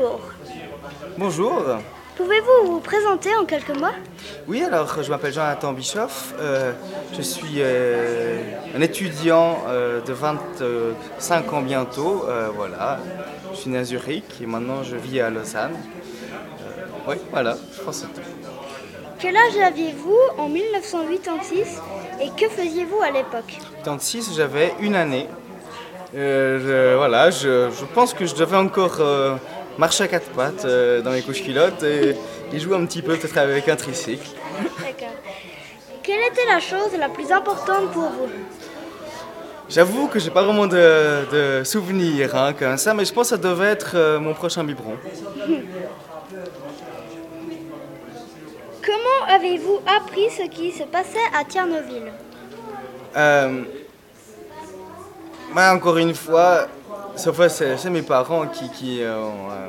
Bonjour. 0.00 0.20
Bonjour. 1.18 1.62
Pouvez-vous 2.16 2.72
vous 2.72 2.80
présenter 2.80 3.36
en 3.36 3.44
quelques 3.44 3.76
mots? 3.78 3.86
Oui, 4.48 4.62
alors 4.62 5.02
je 5.02 5.10
m'appelle 5.10 5.34
Jonathan 5.34 5.74
Bischoff. 5.74 6.32
Euh, 6.40 6.72
je 7.14 7.20
suis 7.20 7.56
euh, 7.58 8.40
un 8.74 8.80
étudiant 8.80 9.58
euh, 9.68 10.00
de 10.00 10.12
25 10.14 11.52
ans 11.52 11.60
bientôt. 11.60 12.24
Euh, 12.26 12.48
voilà. 12.54 12.98
Je 13.52 13.58
suis 13.58 13.68
né 13.70 13.76
à 13.78 13.84
Zurich 13.84 14.24
et 14.42 14.46
maintenant 14.46 14.82
je 14.82 14.96
vis 14.96 15.20
à 15.20 15.28
Lausanne. 15.28 15.76
Oui, 17.06 17.16
voilà, 17.30 17.56
je 17.76 17.82
pense 17.82 18.00
que 18.00 18.06
c'est 18.06 18.22
tout. 18.22 18.28
Quel 19.18 19.36
âge 19.36 19.58
aviez-vous 19.66 20.16
en 20.38 20.48
1986 20.48 21.78
et 22.22 22.30
que 22.30 22.48
faisiez-vous 22.48 23.00
à 23.02 23.10
l'époque? 23.10 23.58
86, 23.84 24.34
j'avais 24.34 24.72
une 24.80 24.94
année. 24.94 25.26
Je- 26.14 26.96
voilà, 26.96 27.30
je, 27.30 27.68
je 27.70 27.84
pense 27.94 28.14
que 28.14 28.24
je 28.24 28.34
devais 28.34 28.56
encore 28.56 28.98
marcher 29.78 30.04
à 30.04 30.08
quatre 30.08 30.30
pattes 30.30 30.64
euh, 30.64 31.00
dans 31.02 31.12
les 31.12 31.22
couches 31.22 31.42
culottes 31.42 31.82
et, 31.82 32.16
et 32.52 32.58
jouer 32.58 32.76
un 32.76 32.84
petit 32.86 33.02
peu 33.02 33.16
peut-être 33.16 33.38
avec 33.38 33.68
un 33.68 33.76
tricycle. 33.76 34.28
D'accord. 34.78 35.14
Quelle 36.02 36.20
était 36.30 36.46
la 36.48 36.60
chose 36.60 36.96
la 36.98 37.08
plus 37.08 37.30
importante 37.30 37.90
pour 37.92 38.08
vous? 38.10 38.28
J'avoue 39.68 40.08
que 40.08 40.18
j'ai 40.18 40.30
pas 40.30 40.42
vraiment 40.42 40.66
de, 40.66 41.26
de 41.30 41.62
souvenirs 41.64 42.34
hein, 42.34 42.52
comme 42.58 42.76
ça, 42.76 42.92
mais 42.92 43.04
je 43.04 43.12
pense 43.12 43.30
que 43.30 43.36
ça 43.36 43.40
devait 43.40 43.66
être 43.68 43.92
euh, 43.94 44.18
mon 44.18 44.34
prochain 44.34 44.64
biberon. 44.64 44.96
Comment 48.84 49.26
avez-vous 49.28 49.78
appris 49.86 50.30
ce 50.30 50.48
qui 50.48 50.72
se 50.72 50.84
passait 50.84 51.18
à 51.38 51.44
Tiernoville 51.44 52.10
Euh, 53.16 53.62
bah, 55.54 55.74
encore 55.74 55.98
une 55.98 56.14
fois, 56.14 56.66
cette 57.16 57.34
fois 57.34 57.48
c'est 57.48 57.90
mes 57.90 58.02
parents 58.02 58.46
qui, 58.46 58.68
qui, 58.70 59.02
euh, 59.02 59.16
ont, 59.18 59.50
euh, 59.50 59.68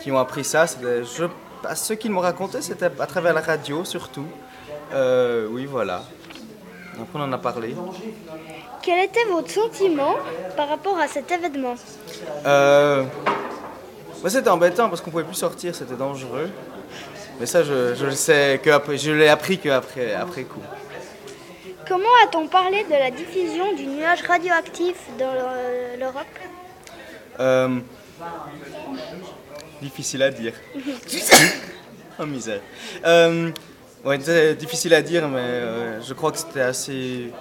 qui 0.00 0.10
ont 0.12 0.18
appris 0.18 0.44
ça. 0.44 0.66
C'était- 0.66 1.04
Je, 1.04 1.24
à 1.64 1.74
ceux 1.74 1.96
qui 1.96 2.08
m'ont 2.08 2.20
raconté, 2.20 2.62
c'était 2.62 2.86
à 2.86 3.06
travers 3.06 3.34
la 3.34 3.40
radio 3.40 3.84
surtout. 3.84 4.26
Euh, 4.92 5.46
oui, 5.50 5.66
voilà. 5.66 6.02
Après, 7.00 7.18
on 7.18 7.22
en 7.22 7.32
a 7.32 7.38
parlé. 7.38 7.74
Quel 8.82 9.04
était 9.04 9.24
votre 9.30 9.50
sentiment 9.50 10.14
par 10.56 10.68
rapport 10.68 10.98
à 10.98 11.06
cet 11.08 11.30
événement 11.30 11.74
Euh, 12.46 13.04
bah, 14.22 14.30
c'était 14.30 14.48
embêtant 14.48 14.88
parce 14.88 15.00
qu'on 15.00 15.10
pouvait 15.10 15.24
plus 15.24 15.34
sortir, 15.34 15.74
c'était 15.74 15.94
dangereux. 15.94 16.48
Mais 17.38 17.46
ça, 17.46 17.62
je, 17.62 17.94
je 17.94 18.06
le 18.06 18.12
sais 18.12 18.60
que 18.62 18.70
après- 18.70 18.96
je 18.98 19.12
l'ai 19.12 19.28
appris 19.28 19.58
qu'après 19.58 20.14
après 20.14 20.42
coup. 20.44 20.62
Comment 21.88 22.08
a-t-on 22.24 22.46
parlé 22.48 22.84
de 22.84 22.90
la 22.90 23.10
diffusion 23.10 23.72
du 23.74 23.86
nuage 23.86 24.22
radioactif 24.22 24.96
dans 25.18 25.32
le- 25.32 25.98
l'Europe? 25.98 26.26
Euh, 27.40 27.78
difficile 29.80 30.22
à 30.22 30.30
dire. 30.30 30.52
oh 32.20 32.26
misère. 32.26 32.60
Euh, 33.06 33.50
ouais, 34.04 34.18
c'est 34.20 34.54
difficile 34.56 34.92
à 34.94 35.02
dire, 35.02 35.28
mais 35.28 35.38
euh, 35.40 36.02
je 36.02 36.12
crois 36.14 36.30
que 36.32 36.38
c'était 36.38 36.60
assez. 36.60 37.32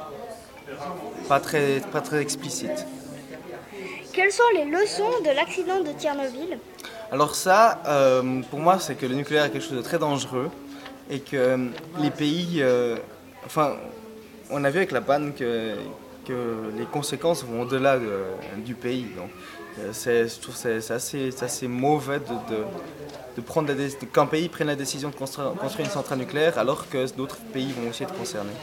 pas 1.28 1.40
très, 1.40 1.82
pas 1.92 2.02
très 2.02 2.22
explicite. 2.22 2.86
Quelles 4.14 4.32
sont 4.32 4.44
les 4.56 4.66
leçons 4.66 5.20
de 5.26 5.30
l'accident 5.36 5.82
de 5.82 5.92
Tiernoville 5.92 6.58
Alors, 7.12 7.36
ça, 7.36 7.80
pour 8.50 8.60
moi, 8.60 8.80
c'est 8.80 8.96
que 8.96 9.06
le 9.06 9.16
nucléaire 9.16 9.46
est 9.46 9.50
quelque 9.52 9.68
chose 9.68 9.78
de 9.78 9.82
très 9.84 10.00
dangereux 10.00 10.50
et 11.10 11.20
que 11.20 11.70
les 12.00 12.12
pays. 12.12 12.64
enfin, 13.46 13.76
on 14.50 14.64
a 14.64 14.70
vu 14.70 14.78
avec 14.78 14.92
la 14.92 15.02
panne 15.02 15.34
que, 15.34 15.76
que 16.26 16.72
les 16.78 16.86
conséquences 16.86 17.44
vont 17.44 17.62
au-delà 17.62 17.98
de- 17.98 18.62
du 18.64 18.74
pays. 18.74 19.08
Donc, 19.16 19.30
euh, 19.80 19.90
c'est, 19.92 20.28
je 20.28 20.40
trouve 20.40 20.56
que 20.56 20.80
c'est, 20.80 21.44
assez, 21.44 21.68
mauvais 21.68 22.20
de, 22.20 22.56
de, 22.56 22.64
de 23.36 23.42
prendre 23.42 23.74
qu'un 24.14 24.26
pays 24.26 24.50
prenne 24.50 24.68
la 24.68 24.76
décision 24.76 25.10
de 25.10 25.16
construire, 25.16 25.54
construire 25.54 25.86
une 25.86 25.92
centrale 25.94 26.20
nucléaire 26.20 26.58
alors 26.58 26.90
que 26.90 27.12
d'autres 27.16 27.38
pays 27.54 27.72
vont 27.78 27.90
aussi 27.90 28.04
être 28.04 28.16
concernés. 28.16 28.54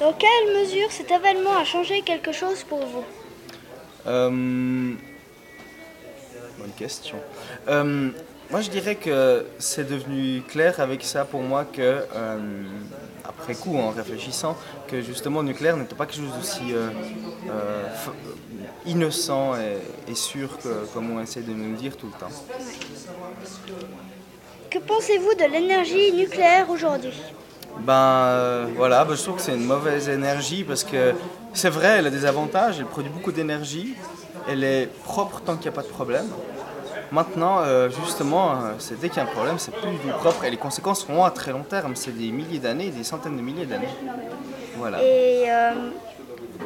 Dans 0.00 0.12
quelle 0.12 0.60
mesure 0.60 0.90
cet 0.90 1.10
événement 1.10 1.56
a 1.56 1.64
changé 1.64 2.02
quelque 2.02 2.32
chose 2.32 2.62
pour 2.64 2.84
vous? 2.84 3.04
Euh, 4.06 4.28
bonne 6.58 6.72
question. 6.76 7.16
Euh, 7.68 8.10
moi, 8.50 8.60
je 8.60 8.70
dirais 8.70 8.94
que 8.94 9.46
c'est 9.58 9.88
devenu 9.88 10.42
clair 10.42 10.78
avec 10.80 11.02
ça 11.02 11.24
pour 11.24 11.42
moi 11.42 11.64
que, 11.64 11.80
euh, 12.14 12.38
après 13.24 13.54
coup, 13.54 13.76
en 13.76 13.90
réfléchissant, 13.90 14.56
que 14.86 15.00
justement 15.00 15.40
le 15.40 15.48
nucléaire 15.48 15.76
n'était 15.76 15.94
pas 15.94 16.06
quelque 16.06 16.20
chose 16.20 16.34
d'aussi 16.36 16.72
euh, 16.72 16.90
euh, 17.50 17.86
innocent 18.86 19.54
et, 19.56 20.10
et 20.10 20.14
sûr 20.14 20.58
que, 20.58 20.86
comme 20.92 21.10
on 21.10 21.20
essaie 21.20 21.40
de 21.40 21.52
nous 21.52 21.70
le 21.70 21.76
dire 21.76 21.96
tout 21.96 22.06
le 22.06 22.18
temps. 22.18 22.32
Que 24.70 24.78
pensez-vous 24.78 25.34
de 25.34 25.50
l'énergie 25.50 26.12
nucléaire 26.12 26.68
aujourd'hui? 26.68 27.22
Ben 27.80 28.68
voilà, 28.76 29.04
ben, 29.04 29.16
je 29.16 29.22
trouve 29.22 29.36
que 29.36 29.42
c'est 29.42 29.54
une 29.54 29.64
mauvaise 29.64 30.08
énergie 30.08 30.64
parce 30.64 30.84
que 30.84 31.14
c'est 31.54 31.70
vrai, 31.70 31.96
elle 31.98 32.06
a 32.06 32.10
des 32.10 32.24
avantages, 32.24 32.78
elle 32.78 32.86
produit 32.86 33.10
beaucoup 33.10 33.32
d'énergie, 33.32 33.94
elle 34.48 34.62
est 34.62 34.88
propre 35.02 35.40
tant 35.40 35.54
qu'il 35.56 35.62
n'y 35.62 35.68
a 35.68 35.72
pas 35.72 35.82
de 35.82 35.88
problème. 35.88 36.26
Maintenant, 37.14 37.60
euh, 37.60 37.90
justement, 37.90 38.50
euh, 38.50 38.72
c'est 38.80 38.98
dès 38.98 39.08
qu'il 39.08 39.18
y 39.18 39.20
a 39.20 39.22
un 39.22 39.32
problème, 39.32 39.56
c'est 39.56 39.70
plus 39.70 39.92
du 39.92 40.10
propre 40.18 40.44
et 40.46 40.50
les 40.50 40.56
conséquences 40.56 41.02
seront 41.02 41.24
à 41.24 41.30
très 41.30 41.52
long 41.52 41.62
terme. 41.62 41.94
C'est 41.94 42.10
des 42.10 42.32
milliers 42.32 42.58
d'années, 42.58 42.90
des 42.90 43.04
centaines 43.04 43.36
de 43.36 43.40
milliers 43.40 43.66
d'années. 43.66 43.94
Voilà. 44.76 45.00
Et 45.00 45.44
euh, 45.48 45.70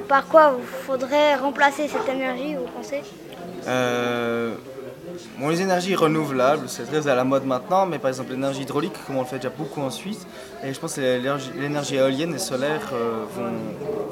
par 0.09 0.27
quoi 0.27 0.57
faudrait 0.87 1.35
remplacer 1.35 1.87
cette 1.87 2.09
énergie, 2.09 2.55
vous 2.55 2.65
pensez? 2.75 3.03
Bon, 5.39 5.49
les 5.49 5.61
énergies 5.61 5.95
renouvelables, 5.95 6.69
c'est 6.69 6.85
très 6.85 7.09
à 7.09 7.15
la 7.15 7.25
mode 7.25 7.45
maintenant, 7.45 7.87
mais 7.87 7.99
par 7.99 8.09
exemple 8.09 8.31
l'énergie 8.33 8.63
hydraulique, 8.63 8.95
comme 9.07 9.17
on 9.17 9.21
le 9.23 9.27
fait 9.27 9.37
déjà 9.37 9.51
beaucoup 9.51 9.81
en 9.81 9.91
Suisse, 9.91 10.27
et 10.65 10.73
je 10.73 10.81
pense 10.81 10.95
que 10.95 11.01
l'énergie 11.61 11.97
éolienne 11.97 12.35
et 12.35 12.39
solaire 12.39 12.91
euh, 12.93 13.25
vont, 13.35 13.53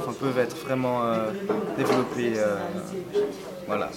enfin, 0.01 0.13
peuvent 0.19 0.39
être 0.39 0.57
vraiment 0.57 1.05
euh, 1.05 1.31
développées. 1.77 2.35
euh, 2.37 2.57
voilà. 3.67 3.91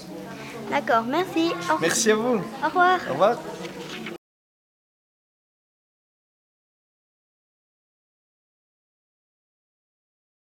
D'accord, 0.70 1.04
merci. 1.08 1.52
Merci 1.82 2.12
à 2.12 2.16
vous. 2.16 2.36
au 2.64 2.68
revoir. 2.68 3.00
Au 3.10 3.14
revoir. 3.14 3.36